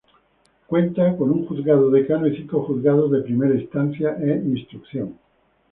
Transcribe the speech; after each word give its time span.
Cuenta 0.65 1.15
con 1.15 1.29
un 1.29 1.45
Juzgado 1.45 1.91
Decano 1.91 2.25
y 2.25 2.35
cinco 2.35 2.63
juzgados 2.63 3.11
de 3.11 3.21
Primera 3.21 3.53
Instancia 3.53 4.15
e 4.19 4.35
Instrucción. 4.47 5.13